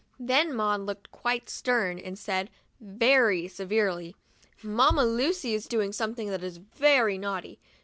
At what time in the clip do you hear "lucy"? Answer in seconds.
5.05-5.53